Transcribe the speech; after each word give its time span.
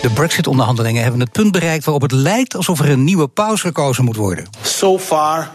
De 0.00 0.10
Brexit-onderhandelingen 0.10 1.02
hebben 1.02 1.20
het 1.20 1.32
punt 1.32 1.52
bereikt 1.52 1.84
waarop 1.84 2.02
het 2.02 2.12
lijkt 2.12 2.56
alsof 2.56 2.80
er 2.80 2.90
een 2.90 3.04
nieuwe 3.04 3.28
paus 3.28 3.60
gekozen 3.60 4.04
moet 4.04 4.16
worden. 4.16 4.48
So 4.62 4.98
far, 4.98 5.50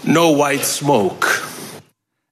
no 0.00 0.36
white 0.36 0.68
smoke. 0.68 1.47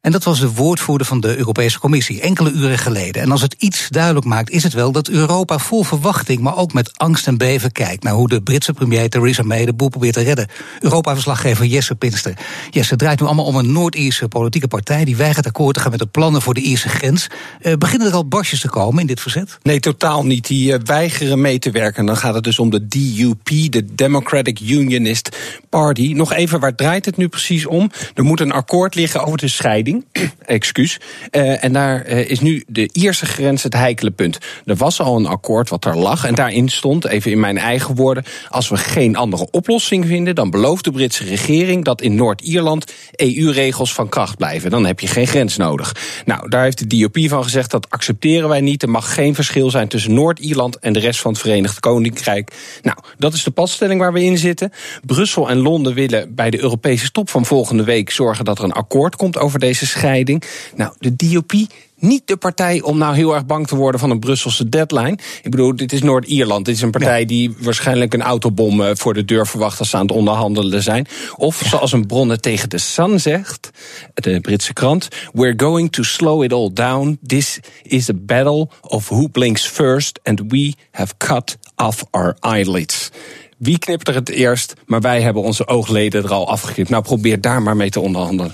En 0.06 0.12
dat 0.12 0.24
was 0.24 0.40
de 0.40 0.52
woordvoerder 0.52 1.06
van 1.06 1.20
de 1.20 1.36
Europese 1.36 1.78
Commissie 1.78 2.20
enkele 2.20 2.50
uren 2.50 2.78
geleden. 2.78 3.22
En 3.22 3.30
als 3.30 3.42
het 3.42 3.54
iets 3.58 3.88
duidelijk 3.88 4.26
maakt, 4.26 4.50
is 4.50 4.62
het 4.62 4.72
wel 4.72 4.92
dat 4.92 5.08
Europa 5.08 5.58
vol 5.58 5.82
verwachting, 5.82 6.40
maar 6.40 6.56
ook 6.56 6.72
met 6.72 6.98
angst 6.98 7.26
en 7.26 7.36
beven 7.36 7.72
kijkt 7.72 8.02
naar 8.02 8.12
hoe 8.12 8.28
de 8.28 8.42
Britse 8.42 8.72
premier 8.72 9.08
Theresa 9.08 9.42
May 9.42 9.64
de 9.64 9.72
boel 9.72 9.88
probeert 9.88 10.14
te 10.14 10.22
redden. 10.22 10.48
Europa-verslaggever 10.80 11.64
Jesse 11.64 11.94
Pinster. 11.94 12.34
Jesse, 12.70 12.90
het 12.90 12.98
draait 12.98 13.20
nu 13.20 13.26
allemaal 13.26 13.44
om 13.44 13.56
een 13.56 13.72
Noord-Ierse 13.72 14.28
politieke 14.28 14.68
partij 14.68 15.04
die 15.04 15.16
weigert 15.16 15.46
akkoord 15.46 15.74
te 15.74 15.80
gaan 15.80 15.90
met 15.90 15.98
de 15.98 16.06
plannen 16.06 16.42
voor 16.42 16.54
de 16.54 16.60
Ierse 16.60 16.88
grens. 16.88 17.26
Uh, 17.62 17.74
beginnen 17.74 18.08
er 18.08 18.14
al 18.14 18.28
barstjes 18.28 18.60
te 18.60 18.68
komen 18.68 19.00
in 19.00 19.06
dit 19.06 19.20
verzet? 19.20 19.58
Nee, 19.62 19.80
totaal 19.80 20.26
niet. 20.26 20.46
Die 20.46 20.72
uh, 20.72 20.78
weigeren 20.84 21.40
mee 21.40 21.58
te 21.58 21.70
werken. 21.70 22.06
Dan 22.06 22.16
gaat 22.16 22.34
het 22.34 22.44
dus 22.44 22.58
om 22.58 22.70
de 22.70 22.86
DUP, 22.86 23.72
de 23.72 23.94
Democratic 23.94 24.60
Unionist 24.60 25.36
Party. 25.68 26.12
Nog 26.12 26.32
even, 26.32 26.60
waar 26.60 26.74
draait 26.74 27.04
het 27.04 27.16
nu 27.16 27.28
precies 27.28 27.66
om? 27.66 27.90
Er 28.14 28.24
moet 28.24 28.40
een 28.40 28.52
akkoord 28.52 28.94
liggen 28.94 29.24
over 29.24 29.38
de 29.38 29.48
scheiding. 29.48 29.94
Excuus. 30.46 31.00
Uh, 31.30 31.64
en 31.64 31.72
daar 31.72 32.06
uh, 32.08 32.30
is 32.30 32.40
nu 32.40 32.64
de 32.66 32.88
Ierse 32.92 33.26
grens 33.26 33.62
het 33.62 33.74
heikele 33.74 34.10
punt. 34.10 34.38
Er 34.64 34.76
was 34.76 35.00
al 35.00 35.16
een 35.16 35.26
akkoord 35.26 35.68
wat 35.68 35.84
er 35.84 35.96
lag. 35.96 36.24
En 36.24 36.34
daarin 36.34 36.68
stond, 36.68 37.06
even 37.06 37.30
in 37.30 37.40
mijn 37.40 37.58
eigen 37.58 37.94
woorden. 37.94 38.24
Als 38.48 38.68
we 38.68 38.76
geen 38.76 39.16
andere 39.16 39.48
oplossing 39.50 40.06
vinden, 40.06 40.34
dan 40.34 40.50
belooft 40.50 40.84
de 40.84 40.90
Britse 40.90 41.24
regering 41.24 41.84
dat 41.84 42.00
in 42.00 42.14
Noord-Ierland 42.14 42.92
EU-regels 43.12 43.92
van 43.92 44.08
kracht 44.08 44.36
blijven. 44.36 44.70
Dan 44.70 44.86
heb 44.86 45.00
je 45.00 45.06
geen 45.06 45.26
grens 45.26 45.56
nodig. 45.56 45.96
Nou, 46.24 46.48
daar 46.48 46.62
heeft 46.62 46.90
de 46.90 46.98
DOP 46.98 47.28
van 47.28 47.42
gezegd 47.42 47.70
dat 47.70 47.90
accepteren 47.90 48.48
wij 48.48 48.60
niet. 48.60 48.82
Er 48.82 48.90
mag 48.90 49.14
geen 49.14 49.34
verschil 49.34 49.70
zijn 49.70 49.88
tussen 49.88 50.14
Noord-Ierland 50.14 50.78
en 50.78 50.92
de 50.92 50.98
rest 50.98 51.20
van 51.20 51.32
het 51.32 51.40
Verenigd 51.40 51.80
Koninkrijk. 51.80 52.52
Nou, 52.82 52.98
dat 53.18 53.32
is 53.32 53.44
de 53.44 53.50
padstelling 53.50 54.00
waar 54.00 54.12
we 54.12 54.22
in 54.22 54.38
zitten. 54.38 54.72
Brussel 55.04 55.50
en 55.50 55.58
Londen 55.58 55.94
willen 55.94 56.34
bij 56.34 56.50
de 56.50 56.60
Europese 56.60 57.10
top 57.10 57.30
van 57.30 57.44
volgende 57.44 57.84
week 57.84 58.10
zorgen 58.10 58.44
dat 58.44 58.58
er 58.58 58.64
een 58.64 58.72
akkoord 58.72 59.16
komt 59.16 59.38
over 59.38 59.58
deze 59.58 59.85
scheiding. 59.86 60.42
Nou, 60.76 60.92
de 60.98 61.16
DOP 61.16 61.52
niet 61.98 62.22
de 62.24 62.36
partij 62.36 62.82
om 62.82 62.98
nou 62.98 63.14
heel 63.14 63.34
erg 63.34 63.46
bang 63.46 63.66
te 63.66 63.76
worden 63.76 64.00
van 64.00 64.10
een 64.10 64.18
Brusselse 64.18 64.68
deadline. 64.68 65.18
Ik 65.42 65.50
bedoel, 65.50 65.76
dit 65.76 65.92
is 65.92 66.02
Noord-Ierland. 66.02 66.64
Dit 66.64 66.74
is 66.74 66.82
een 66.82 66.90
partij 66.90 67.20
ja. 67.20 67.26
die 67.26 67.54
waarschijnlijk 67.58 68.14
een 68.14 68.22
autobom 68.22 68.96
voor 68.96 69.14
de 69.14 69.24
deur 69.24 69.46
verwacht 69.46 69.78
als 69.78 69.90
ze 69.90 69.96
aan 69.96 70.02
het 70.02 70.16
onderhandelen 70.16 70.82
zijn. 70.82 71.06
Of 71.36 71.62
ja. 71.62 71.68
zoals 71.68 71.92
een 71.92 72.06
bron 72.06 72.36
tegen 72.36 72.68
de 72.68 72.78
Sun 72.78 73.20
zegt, 73.20 73.70
de 74.14 74.40
Britse 74.40 74.72
krant: 74.72 75.08
We're 75.32 75.54
going 75.56 75.92
to 75.92 76.02
slow 76.02 76.42
it 76.42 76.52
all 76.52 76.70
down. 76.72 77.18
This 77.26 77.60
is 77.82 78.10
a 78.10 78.14
battle 78.16 78.68
of 78.80 79.08
who 79.08 79.28
blinks 79.28 79.66
first, 79.66 80.20
and 80.22 80.42
we 80.48 80.74
have 80.90 81.16
cut 81.16 81.58
off 81.76 82.04
our 82.10 82.36
eyelids. 82.40 83.10
Wie 83.56 83.78
knipt 83.78 84.08
er 84.08 84.14
het 84.14 84.28
eerst? 84.28 84.74
Maar 84.86 85.00
wij 85.00 85.20
hebben 85.20 85.42
onze 85.42 85.66
oogleden 85.66 86.24
er 86.24 86.32
al 86.32 86.48
afgeknipt. 86.48 86.88
Nou, 86.90 87.02
probeer 87.02 87.40
daar 87.40 87.62
maar 87.62 87.76
mee 87.76 87.90
te 87.90 88.00
onderhandelen. 88.00 88.52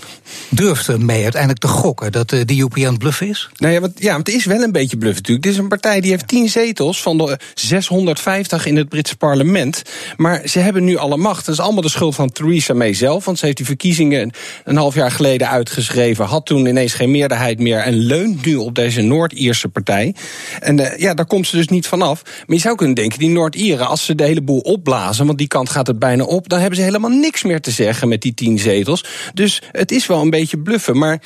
Durft 0.48 0.98
mee 0.98 1.22
uiteindelijk 1.22 1.60
te 1.60 1.68
gokken 1.68 2.12
dat 2.12 2.30
de 2.30 2.44
DUP 2.44 2.76
aan 2.76 2.82
het 2.82 2.98
bluffen 2.98 3.28
is? 3.28 3.48
Nou 3.56 3.72
ja, 3.72 3.80
want, 3.80 3.92
ja, 3.98 4.12
want 4.12 4.26
het 4.26 4.36
is 4.36 4.44
wel 4.44 4.62
een 4.62 4.72
beetje 4.72 4.96
bluff 4.96 5.16
natuurlijk. 5.16 5.44
Dit 5.44 5.52
is 5.52 5.58
een 5.58 5.68
partij 5.68 6.00
die 6.00 6.10
heeft 6.10 6.28
10 6.28 6.48
zetels 6.48 7.02
van 7.02 7.18
de 7.18 7.38
650 7.54 8.66
in 8.66 8.76
het 8.76 8.88
Britse 8.88 9.16
parlement. 9.16 9.82
Maar 10.16 10.42
ze 10.44 10.58
hebben 10.58 10.84
nu 10.84 10.96
alle 10.96 11.16
macht. 11.16 11.46
Dat 11.46 11.54
is 11.54 11.60
allemaal 11.60 11.82
de 11.82 11.88
schuld 11.88 12.14
van 12.14 12.32
Theresa 12.32 12.74
May 12.74 12.94
zelf. 12.94 13.24
Want 13.24 13.38
ze 13.38 13.44
heeft 13.44 13.56
die 13.56 13.66
verkiezingen 13.66 14.30
een 14.64 14.76
half 14.76 14.94
jaar 14.94 15.10
geleden 15.10 15.48
uitgeschreven. 15.48 16.24
Had 16.24 16.46
toen 16.46 16.66
ineens 16.66 16.94
geen 16.94 17.10
meerderheid 17.10 17.58
meer. 17.58 17.78
En 17.78 17.94
leunt 17.94 18.44
nu 18.44 18.56
op 18.56 18.74
deze 18.74 19.02
Noord-Ierse 19.02 19.68
partij. 19.68 20.14
En 20.60 20.78
uh, 20.78 20.98
ja, 20.98 21.14
daar 21.14 21.26
komt 21.26 21.46
ze 21.46 21.56
dus 21.56 21.68
niet 21.68 21.86
vanaf. 21.86 22.22
Maar 22.24 22.56
je 22.56 22.62
zou 22.62 22.76
kunnen 22.76 22.94
denken, 22.94 23.18
die 23.18 23.28
Noord-Ieren, 23.28 23.86
als 23.86 24.04
ze 24.04 24.14
de 24.14 24.24
hele 24.24 24.42
boel 24.42 24.60
opblazen. 24.60 24.91
Want 24.92 25.38
die 25.38 25.46
kant 25.46 25.70
gaat 25.70 25.86
het 25.86 25.98
bijna 25.98 26.24
op. 26.24 26.48
Dan 26.48 26.58
hebben 26.58 26.78
ze 26.78 26.84
helemaal 26.84 27.10
niks 27.10 27.42
meer 27.42 27.60
te 27.60 27.70
zeggen 27.70 28.08
met 28.08 28.20
die 28.22 28.34
10 28.34 28.58
zetels. 28.58 29.04
Dus 29.34 29.62
het 29.72 29.92
is 29.92 30.06
wel 30.06 30.20
een 30.20 30.30
beetje 30.30 30.58
bluffen. 30.58 30.98
Maar 30.98 31.22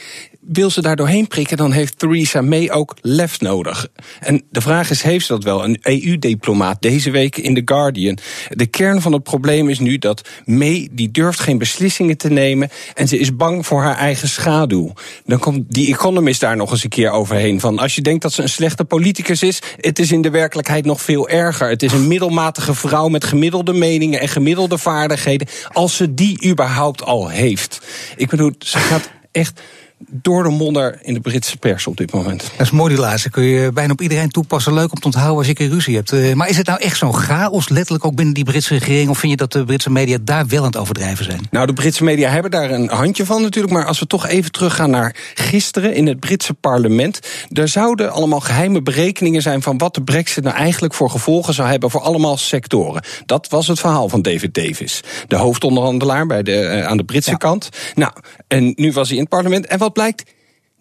wil 0.48 0.70
ze 0.70 0.82
daar 0.82 0.96
doorheen 0.96 1.26
prikken, 1.26 1.56
dan 1.56 1.72
heeft 1.72 1.98
Theresa 1.98 2.40
May 2.40 2.70
ook 2.70 2.96
lef 3.00 3.40
nodig. 3.40 3.88
En 4.20 4.42
de 4.50 4.60
vraag 4.60 4.90
is, 4.90 5.02
heeft 5.02 5.26
ze 5.26 5.32
dat 5.32 5.44
wel? 5.44 5.64
Een 5.64 5.78
EU-diplomaat 5.82 6.82
deze 6.82 7.10
week 7.10 7.36
in 7.36 7.54
The 7.54 7.62
Guardian. 7.64 8.18
De 8.48 8.66
kern 8.66 9.00
van 9.00 9.12
het 9.12 9.22
probleem 9.22 9.68
is 9.68 9.78
nu 9.78 9.98
dat 9.98 10.28
May, 10.44 10.88
die 10.92 11.10
durft 11.10 11.40
geen 11.40 11.58
beslissingen 11.58 12.16
te 12.16 12.28
nemen... 12.28 12.68
en 12.94 13.08
ze 13.08 13.18
is 13.18 13.36
bang 13.36 13.66
voor 13.66 13.82
haar 13.82 13.96
eigen 13.96 14.28
schaduw. 14.28 14.92
Dan 15.24 15.38
komt 15.38 15.64
die 15.68 15.88
Economist 15.88 16.40
daar 16.40 16.56
nog 16.56 16.70
eens 16.70 16.84
een 16.84 16.90
keer 16.90 17.10
overheen. 17.10 17.60
Van 17.60 17.78
als 17.78 17.94
je 17.94 18.02
denkt 18.02 18.22
dat 18.22 18.32
ze 18.32 18.42
een 18.42 18.48
slechte 18.48 18.84
politicus 18.84 19.42
is... 19.42 19.58
het 19.76 19.98
is 19.98 20.12
in 20.12 20.22
de 20.22 20.30
werkelijkheid 20.30 20.84
nog 20.84 21.02
veel 21.02 21.28
erger. 21.28 21.68
Het 21.68 21.82
is 21.82 21.92
een 21.92 22.08
middelmatige 22.08 22.74
vrouw 22.74 23.08
met 23.08 23.24
gemiddelde 23.24 23.72
meningen... 23.72 24.20
en 24.20 24.28
gemiddelde 24.28 24.78
vaardigheden, 24.78 25.48
als 25.72 25.96
ze 25.96 26.14
die 26.14 26.46
überhaupt 26.46 27.02
al 27.02 27.28
heeft. 27.28 27.80
Ik 28.16 28.28
bedoel, 28.28 28.52
ze 28.58 28.78
gaat 28.78 29.10
echt 29.32 29.60
door 29.98 30.42
de 30.42 30.48
modder 30.48 30.98
in 31.02 31.14
de 31.14 31.20
Britse 31.20 31.56
pers 31.56 31.86
op 31.86 31.96
dit 31.96 32.12
moment. 32.12 32.50
Dat 32.56 32.66
is 32.66 32.70
mooi 32.70 32.94
die 32.94 33.02
laatste. 33.02 33.30
Kun 33.30 33.42
je 33.42 33.72
bijna 33.72 33.92
op 33.92 34.00
iedereen 34.00 34.30
toepassen. 34.30 34.74
Leuk 34.74 34.92
om 34.92 34.98
te 34.98 35.06
onthouden 35.06 35.36
als 35.36 35.46
je 35.46 35.60
een 35.60 35.70
ruzie 35.70 35.96
hebt. 35.96 36.34
Maar 36.34 36.48
is 36.48 36.56
het 36.56 36.66
nou 36.66 36.80
echt 36.80 36.96
zo'n 36.96 37.14
chaos, 37.14 37.68
letterlijk 37.68 38.04
ook 38.04 38.14
binnen 38.14 38.34
die 38.34 38.44
Britse 38.44 38.74
regering? 38.74 39.10
Of 39.10 39.18
vind 39.18 39.32
je 39.32 39.38
dat 39.38 39.52
de 39.52 39.64
Britse 39.64 39.90
media 39.90 40.18
daar 40.22 40.46
wel 40.46 40.60
aan 40.60 40.66
het 40.66 40.76
overdrijven 40.76 41.24
zijn? 41.24 41.40
Nou, 41.50 41.66
de 41.66 41.72
Britse 41.72 42.04
media 42.04 42.30
hebben 42.30 42.50
daar 42.50 42.70
een 42.70 42.88
handje 42.88 43.26
van 43.26 43.42
natuurlijk. 43.42 43.74
Maar 43.74 43.86
als 43.86 43.98
we 43.98 44.06
toch 44.06 44.26
even 44.26 44.52
teruggaan 44.52 44.90
naar 44.90 45.16
gisteren 45.34 45.94
in 45.94 46.06
het 46.06 46.20
Britse 46.20 46.54
parlement. 46.54 47.20
Er 47.52 47.68
zouden 47.68 48.12
allemaal 48.12 48.40
geheime 48.40 48.82
berekeningen 48.82 49.42
zijn 49.42 49.62
van 49.62 49.78
wat 49.78 49.94
de 49.94 50.02
brexit 50.02 50.44
nou 50.44 50.56
eigenlijk 50.56 50.94
voor 50.94 51.10
gevolgen 51.10 51.54
zou 51.54 51.68
hebben 51.68 51.90
voor 51.90 52.00
allemaal 52.00 52.36
sectoren. 52.36 53.02
Dat 53.26 53.48
was 53.48 53.66
het 53.66 53.80
verhaal 53.80 54.08
van 54.08 54.22
David 54.22 54.54
Davis. 54.54 55.00
De 55.28 55.36
hoofdonderhandelaar 55.36 56.26
bij 56.26 56.42
de, 56.42 56.52
uh, 56.52 56.86
aan 56.86 56.96
de 56.96 57.04
Britse 57.04 57.30
ja. 57.30 57.36
kant. 57.36 57.68
Nou, 57.94 58.12
en 58.48 58.72
nu 58.76 58.92
was 58.92 59.08
hij 59.08 59.16
in 59.16 59.22
het 59.22 59.32
parlement. 59.32 59.66
En 59.66 59.78
wat 59.78 59.85
blijkt? 59.92 60.22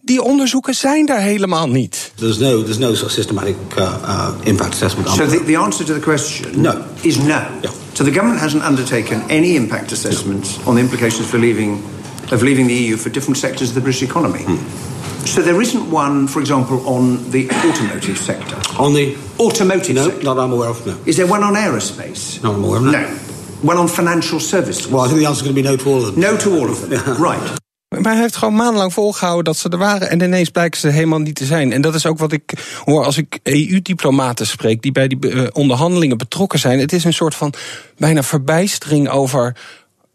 Die 0.02 0.22
onderzoeken 0.22 0.76
zijn 0.76 1.06
daar 1.06 1.20
helemaal 1.20 1.68
niet. 1.68 2.12
There's 2.16 2.38
no, 2.38 2.64
there's 2.64 2.78
no 2.78 2.94
sort 2.94 3.06
of 3.06 3.12
systematic 3.12 3.56
uh, 3.78 3.84
uh, 3.84 4.30
impact 4.44 4.74
assessment. 4.74 5.10
So 5.10 5.26
the, 5.26 5.44
the 5.44 5.58
answer 5.58 5.86
to 5.86 5.94
the 5.94 6.00
question 6.00 6.62
no. 6.62 6.74
is 7.02 7.18
no. 7.18 7.26
Yeah. 7.26 7.72
So 7.94 8.04
the 8.04 8.12
government 8.12 8.40
hasn't 8.40 8.64
undertaken 8.64 9.24
any 9.30 9.56
impact 9.56 9.92
assessments 9.92 10.58
no. 10.58 10.68
on 10.68 10.76
the 10.76 10.82
implications 10.82 11.28
for 11.28 11.40
leaving, 11.40 11.84
of 12.32 12.42
leaving 12.42 12.68
the 12.68 12.74
EU 12.74 12.98
for 12.98 13.12
different 13.12 13.38
sectors 13.38 13.70
of 13.70 13.74
the 13.74 13.82
British 13.82 14.04
economy. 14.04 14.44
Hmm. 14.44 14.58
So 15.26 15.42
there 15.42 15.62
isn't 15.62 15.92
one, 15.92 16.28
for 16.28 16.40
example, 16.40 16.88
on 16.88 17.32
the 17.32 17.50
automotive 17.50 18.18
sector. 18.18 18.58
On 18.78 18.94
the 18.94 19.18
automotive 19.40 19.96
no, 19.96 20.10
sector. 20.10 20.24
not 20.24 20.38
I'm 20.38 20.52
aware 20.52 20.70
of. 20.70 20.86
No. 20.86 20.96
Is 21.06 21.16
there 21.16 21.28
one 21.28 21.44
on 21.44 21.56
aerospace? 21.56 22.44
Not 22.44 22.54
I'm 22.56 22.64
aware 22.64 22.78
of. 22.78 22.86
No. 22.86 22.92
no. 22.92 23.08
One 23.64 23.78
on 23.78 23.88
financial 23.88 24.40
services. 24.40 24.88
Well, 24.88 25.02
I 25.02 25.08
think 25.08 25.20
the 25.20 25.26
answer 25.26 25.40
is 25.40 25.42
going 25.42 25.56
to 25.56 25.62
be 25.62 25.68
no 25.68 25.78
to 25.78 25.90
all 25.90 26.06
of 26.06 26.14
them. 26.14 26.22
No 26.22 26.38
to 26.38 26.60
all 26.60 26.70
of 26.70 26.90
them. 26.90 27.18
right. 27.22 27.60
Maar 28.02 28.12
hij 28.12 28.22
heeft 28.22 28.36
gewoon 28.36 28.56
maandenlang 28.56 28.94
volgehouden 28.94 29.44
dat 29.44 29.58
ze 29.58 29.70
er 29.70 29.78
waren. 29.78 30.10
En 30.10 30.22
ineens 30.22 30.50
blijken 30.50 30.80
ze 30.80 30.88
helemaal 30.88 31.20
niet 31.20 31.36
te 31.36 31.46
zijn. 31.46 31.72
En 31.72 31.82
dat 31.82 31.96
is 31.96 32.06
ook 32.06 32.18
wat 32.18 32.32
ik 32.32 32.54
hoor 32.86 33.06
als 33.06 33.18
ik 33.18 33.40
EU-diplomaten 33.44 34.48
spreek. 34.48 34.82
die 34.82 34.92
bij 34.92 35.08
die 35.08 35.18
uh, 35.22 35.48
onderhandelingen 35.52 36.18
betrokken 36.18 36.60
zijn. 36.60 36.80
Het 36.80 36.94
is 36.94 37.04
een 37.04 37.14
soort 37.14 37.36
van 37.36 37.54
bijna 37.98 38.24
verbijstering 38.24 39.10
over 39.10 39.56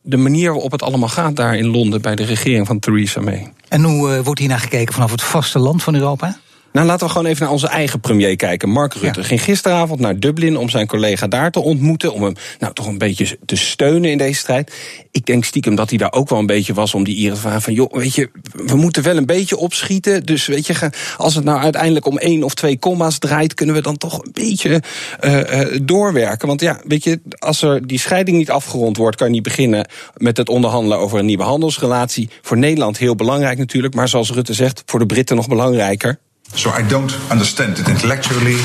de 0.02 0.16
manier 0.16 0.52
waarop 0.52 0.70
het 0.70 0.82
allemaal 0.82 1.08
gaat 1.08 1.36
daar 1.36 1.56
in 1.56 1.66
Londen. 1.66 2.02
bij 2.02 2.14
de 2.14 2.24
regering 2.24 2.66
van 2.66 2.78
Theresa 2.78 3.20
May. 3.20 3.52
En 3.68 3.82
hoe 3.82 4.16
uh, 4.16 4.20
wordt 4.20 4.40
hier 4.40 4.48
naar 4.48 4.60
gekeken 4.60 4.94
vanaf 4.94 5.10
het 5.10 5.22
vasteland 5.22 5.82
van 5.82 5.94
Europa? 5.94 6.38
Nou, 6.72 6.86
laten 6.86 7.06
we 7.06 7.12
gewoon 7.12 7.26
even 7.26 7.42
naar 7.42 7.52
onze 7.52 7.68
eigen 7.68 8.00
premier 8.00 8.36
kijken. 8.36 8.68
Mark 8.68 8.94
Rutte 8.94 9.20
ja. 9.20 9.26
ging 9.26 9.42
gisteravond 9.42 10.00
naar 10.00 10.18
Dublin 10.18 10.56
om 10.56 10.68
zijn 10.68 10.86
collega 10.86 11.26
daar 11.26 11.50
te 11.50 11.60
ontmoeten. 11.60 12.12
Om 12.12 12.22
hem 12.22 12.34
nou 12.58 12.72
toch 12.74 12.86
een 12.86 12.98
beetje 12.98 13.38
te 13.44 13.56
steunen 13.56 14.10
in 14.10 14.18
deze 14.18 14.38
strijd. 14.38 14.72
Ik 15.10 15.26
denk 15.26 15.44
stiekem 15.44 15.74
dat 15.74 15.88
hij 15.88 15.98
daar 15.98 16.12
ook 16.12 16.28
wel 16.28 16.38
een 16.38 16.46
beetje 16.46 16.74
was 16.74 16.94
om 16.94 17.04
die 17.04 17.16
Ieren 17.16 17.34
te 17.34 17.40
vragen 17.40 17.62
van... 17.62 17.72
joh, 17.72 17.92
weet 17.92 18.14
je, 18.14 18.30
we 18.52 18.76
moeten 18.76 19.02
wel 19.02 19.16
een 19.16 19.26
beetje 19.26 19.56
opschieten. 19.56 20.26
Dus 20.26 20.46
weet 20.46 20.66
je, 20.66 20.90
als 21.16 21.34
het 21.34 21.44
nou 21.44 21.60
uiteindelijk 21.60 22.06
om 22.06 22.18
één 22.18 22.42
of 22.42 22.54
twee 22.54 22.78
komma's 22.78 23.18
draait... 23.18 23.54
kunnen 23.54 23.74
we 23.74 23.82
dan 23.82 23.96
toch 23.96 24.22
een 24.22 24.32
beetje 24.32 24.82
uh, 25.20 25.36
uh, 25.36 25.78
doorwerken. 25.82 26.48
Want 26.48 26.60
ja, 26.60 26.80
weet 26.86 27.04
je, 27.04 27.20
als 27.38 27.62
er 27.62 27.86
die 27.86 27.98
scheiding 27.98 28.36
niet 28.36 28.50
afgerond 28.50 28.96
wordt... 28.96 29.16
kan 29.16 29.26
je 29.26 29.32
niet 29.32 29.42
beginnen 29.42 29.88
met 30.16 30.36
het 30.36 30.48
onderhandelen 30.48 30.98
over 30.98 31.18
een 31.18 31.26
nieuwe 31.26 31.42
handelsrelatie. 31.42 32.28
Voor 32.42 32.58
Nederland 32.58 32.98
heel 32.98 33.14
belangrijk 33.14 33.58
natuurlijk. 33.58 33.94
Maar 33.94 34.08
zoals 34.08 34.30
Rutte 34.30 34.54
zegt, 34.54 34.82
voor 34.86 34.98
de 34.98 35.06
Britten 35.06 35.36
nog 35.36 35.48
belangrijker. 35.48 36.18
So 36.54 36.70
I 36.78 36.86
don't 36.88 37.16
understand 37.30 37.78
it 37.78 37.88
intellectually. 37.88 38.56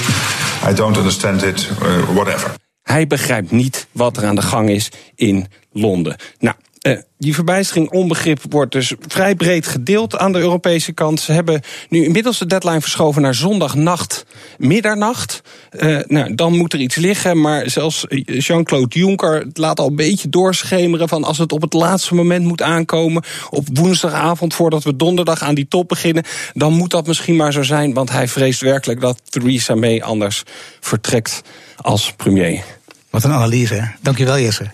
I 0.70 0.74
don't 0.74 0.98
understand 0.98 1.44
it 1.44 1.70
uh, 1.82 2.16
whatever. 2.16 2.54
Hij 2.82 3.08
begrijpt 3.08 3.52
niet 3.52 3.88
wat 3.92 4.18
er 4.18 4.26
aan 4.26 4.36
de 4.36 4.42
gang 4.42 4.70
is 4.70 4.92
in 5.16 5.48
Londen. 5.72 6.16
Nou, 6.40 6.56
Uh, 6.88 6.98
die 7.18 7.34
verbijstering 7.34 7.90
onbegrip 7.90 8.40
wordt 8.50 8.72
dus 8.72 8.94
vrij 9.08 9.36
breed 9.36 9.68
gedeeld 9.68 10.18
aan 10.18 10.32
de 10.32 10.40
Europese 10.40 10.92
kant. 10.92 11.20
Ze 11.20 11.32
hebben 11.32 11.62
nu 11.90 12.04
inmiddels 12.04 12.38
de 12.38 12.46
deadline 12.46 12.82
verschoven 12.82 13.22
naar 13.22 13.36
zondagnacht, 13.36 14.26
middernacht. 14.58 15.42
Uh, 15.80 16.00
nou, 16.08 16.36
dan 16.36 16.58
moet 16.58 16.74
er 16.74 16.80
iets 16.80 16.96
liggen, 16.96 17.42
maar 17.42 17.70
zelfs 17.70 18.06
Jean-Claude 18.26 19.00
Juncker 19.00 19.48
laat 19.54 19.80
al 19.80 19.88
een 19.88 19.96
beetje 19.96 20.30
doorschemeren 20.30 21.10
van 21.10 21.24
als 21.24 21.38
het 21.38 21.52
op 21.52 21.62
het 21.62 21.74
laatste 21.74 22.16
moment 22.16 22.46
moet 22.46 22.62
aankomen, 22.62 23.24
op 23.50 23.68
woensdagavond 23.74 24.54
voordat 24.54 24.84
we 24.84 24.96
donderdag 24.96 25.42
aan 25.42 25.56
die 25.56 25.68
top 25.68 25.88
beginnen, 25.88 26.24
dan 26.54 26.74
moet 26.74 26.92
dat 26.92 27.08
misschien 27.08 27.36
maar 27.36 27.54
zo 27.54 27.64
zijn, 27.64 27.94
want 27.94 28.10
hij 28.10 28.28
vreest 28.28 28.62
werkelijk 28.62 29.02
dat 29.02 29.22
Theresa 29.30 29.76
May 29.76 30.02
anders 30.02 30.44
vertrekt 30.80 31.42
als 31.76 32.12
premier. 32.12 32.64
Wat 33.10 33.24
een 33.24 33.32
analyse, 33.32 33.74
hè? 33.74 33.88
Dankjewel, 34.02 34.40
Jesse. 34.40 34.72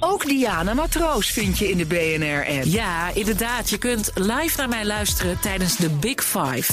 Ook 0.00 0.26
Diana 0.26 0.74
Matroos 0.74 1.30
vind 1.30 1.58
je 1.58 1.70
in 1.70 1.76
de 1.76 1.86
BNR-app. 1.86 2.64
Ja, 2.64 3.10
inderdaad. 3.14 3.70
Je 3.70 3.78
kunt 3.78 4.10
live 4.14 4.56
naar 4.56 4.68
mij 4.68 4.84
luisteren 4.84 5.40
tijdens 5.40 5.76
de 5.76 5.90
Big 5.90 6.24
Five. 6.24 6.72